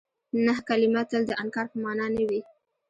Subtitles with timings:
[0.45, 2.41] نه کلمه تل د انکار په مانا نه وي.